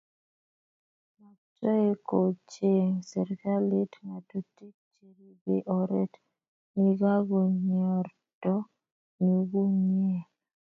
Maktoi 1.19 1.87
kocheng 2.07 2.93
serikalit 3.09 3.91
ngatutik 4.05 4.75
cheribei 4.93 5.65
oret 5.79 6.13
nikakinyorto 6.79 8.55
nyukunyeg 9.25 10.23